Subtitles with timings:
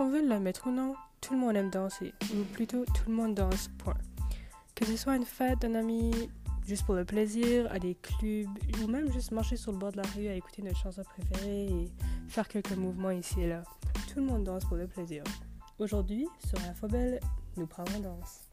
[0.00, 3.34] Qu'on veut l'admettre ou non, tout le monde aime danser, ou plutôt tout le monde
[3.34, 3.98] danse, point.
[4.74, 6.10] Que ce soit une fête d'un ami,
[6.66, 8.48] juste pour le plaisir, à des clubs,
[8.82, 11.66] ou même juste marcher sur le bord de la rue à écouter notre chanson préférée
[11.66, 11.90] et
[12.28, 13.62] faire quelques mouvements ici et là.
[14.10, 15.22] Tout le monde danse pour le plaisir.
[15.78, 17.20] Aujourd'hui, sur la Fobelle,
[17.58, 18.48] nous parlons danse.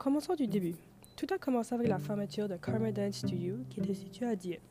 [0.00, 0.76] Commençons du début.
[1.14, 4.62] Tout a commencé avec la fermeture de Karma Dance Studio qui était situé à Dieppe.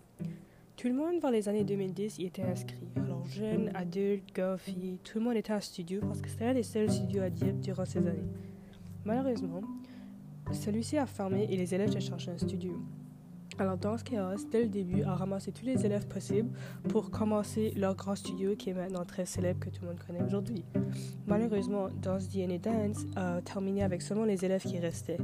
[0.76, 2.88] Tout le monde, vers les années 2010, y était inscrit.
[2.96, 6.56] Alors, jeunes, adultes, gars, filles, tout le monde était en studio parce que c'était un
[6.56, 8.26] des seuls studios à Dieppe durant ces années.
[9.06, 9.62] Malheureusement,
[10.52, 12.82] celui-ci a fermé et les élèves cherchaient un studio.
[13.60, 16.50] Alors, dans ce chaos, dès le début, a ramassé tous les élèves possibles
[16.88, 20.24] pour commencer leur grand studio qui est maintenant très célèbre que tout le monde connaît
[20.24, 20.64] aujourd'hui.
[21.28, 25.20] Malheureusement, Dance DNA Dance a terminé avec seulement les élèves qui restaient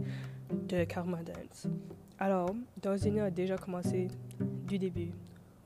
[0.68, 1.68] de Karma Dance.
[2.20, 4.10] Alors, Dance DNA a déjà commencé
[4.68, 5.12] du début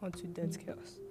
[0.03, 1.08] en dessous de Dance Chaos.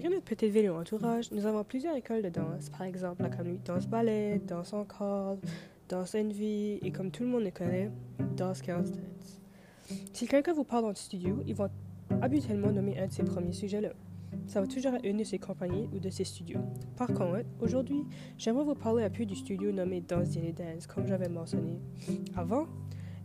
[0.00, 2.70] Malgré notre petite ville et entourage, nous avons plusieurs écoles de danse.
[2.70, 5.44] Par exemple, la communauté danse ballet, danse en corde,
[5.90, 7.90] danse envy et comme tout le monde le connaît,
[8.34, 9.38] danse chaos dance.
[10.14, 11.68] Si quelqu'un vous parle dans le studio, ils vont
[12.22, 13.90] habituellement nommer un de ces premiers sujets-là.
[14.46, 16.60] Ça va toujours être une de ces compagnies ou de ces studios.
[16.96, 18.02] Par contre, aujourd'hui,
[18.38, 21.78] j'aimerais vous parler un peu du studio nommé Dance Daily Dance, comme j'avais mentionné
[22.34, 22.68] avant.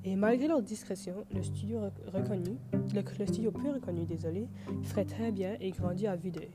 [0.08, 1.80] Et malgré leur discrétion, le studio
[2.14, 2.58] reconnu,
[2.94, 4.48] le, le reconnu, désolé,
[4.84, 6.52] ferait très bien et grandit à vue d'œil.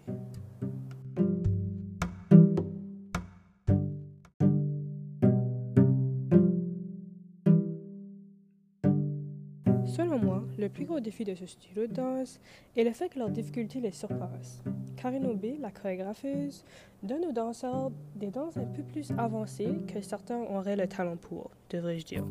[9.84, 12.38] Selon moi, le plus gros défi de ce studio de danse
[12.76, 14.62] est le fait que leurs difficultés les surpassent.
[14.96, 16.64] Karine Aubé, la chorégrapheuse,
[17.02, 21.50] donne aux danseurs des danses un peu plus avancées que certains auraient le talent pour,
[21.68, 22.24] devrais-je dire.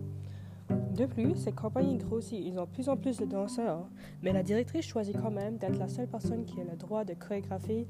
[0.99, 3.87] De plus, ces compagnies grossissent, ils ont de plus en plus de danseurs,
[4.21, 7.13] mais la directrice choisit quand même d'être la seule personne qui a le droit de
[7.13, 7.87] chorégraphier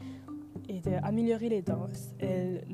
[0.67, 2.13] et d'améliorer les danses.
[2.19, 2.67] Elle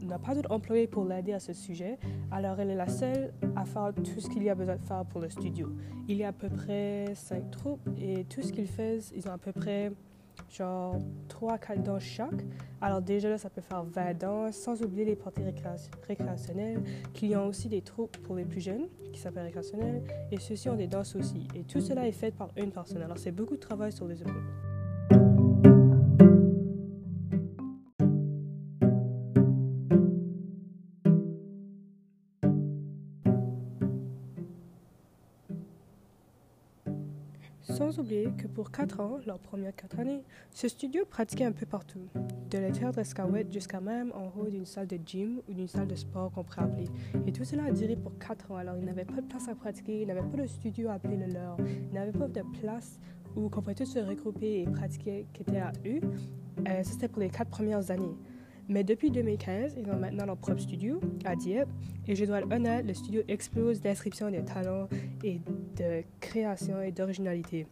[0.00, 1.98] n'a pas d'autre employé pour l'aider à ce sujet,
[2.30, 5.04] alors elle est la seule à faire tout ce qu'il y a besoin de faire
[5.04, 5.68] pour le studio.
[6.08, 9.32] Il y a à peu près cinq troupes et tout ce qu'ils font, ils ont
[9.32, 9.92] à peu près
[10.56, 10.96] genre
[11.28, 12.44] 3 4 danses chaque.
[12.80, 15.42] Alors déjà là, ça peut faire 20 danses, sans oublier les parties
[16.06, 16.82] récréationnelles,
[17.12, 20.76] qui ont aussi des troupes pour les plus jeunes, qui s'appellent récréationnelles, et ceux-ci ont
[20.76, 21.48] des danses aussi.
[21.54, 23.02] Et tout cela est fait par une personne.
[23.02, 24.73] Alors c'est beaucoup de travail sur les épaules.
[37.64, 41.64] Sans oublier que pour 4 ans, leurs premières 4 années, ce studio pratiquait un peu
[41.64, 42.06] partout,
[42.50, 42.92] de la terre
[43.50, 46.62] jusqu'à même en haut d'une salle de gym ou d'une salle de sport qu'on pourrait
[46.62, 46.88] appeler.
[47.26, 49.54] Et tout cela a duré pour 4 ans, alors ils n'avaient pas de place à
[49.54, 52.98] pratiquer, ils n'avaient pas de studio à appeler le leur, ils n'avaient pas de place
[53.34, 56.00] où qu'on pouvait tous se regrouper et pratiquer qui était à eux.
[56.68, 58.14] Euh, C'était pour les 4 premières années.
[58.68, 61.68] Mais depuis 2015, ils ont maintenant leur propre studio à Dieppe.
[62.06, 64.88] Et je dois être honnête, le studio explose d'inscription de talents
[65.22, 65.40] et
[65.76, 67.66] de création et d'originalité.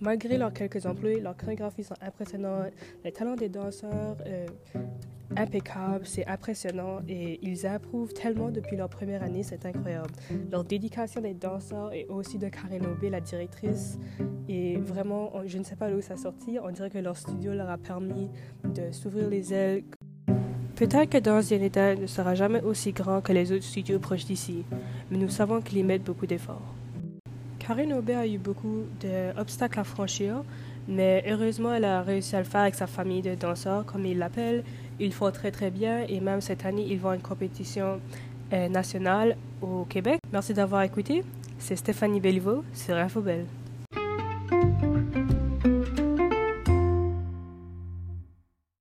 [0.00, 2.72] Malgré leurs quelques emplois, leurs chorégraphies sont impressionnantes,
[3.04, 4.46] les talents des danseurs euh,
[5.36, 10.10] impeccables, c'est impressionnant et ils approuvent tellement depuis leur première année, c'est incroyable.
[10.50, 13.98] Leur dédication des danseurs et aussi de Karen Aubé, la directrice,
[14.48, 17.70] et vraiment, je ne sais pas d'où ça sortit, on dirait que leur studio leur
[17.70, 18.28] a permis
[18.64, 19.84] de s'ouvrir les ailes
[20.76, 24.64] Peut-être que Danse Dignitaire ne sera jamais aussi grand que les autres studios proches d'ici,
[25.08, 26.74] mais nous savons qu'il y met beaucoup d'efforts.
[27.60, 30.42] Karine Aubert a eu beaucoup d'obstacles à franchir,
[30.88, 34.18] mais heureusement, elle a réussi à le faire avec sa famille de danseurs, comme ils
[34.18, 34.64] l'appellent.
[34.98, 38.00] Ils font très très bien et même cette année, ils vont à une compétition
[38.52, 40.18] euh, nationale au Québec.
[40.32, 41.24] Merci d'avoir écouté.
[41.58, 43.46] C'est Stéphanie Belliveau sur Infobel.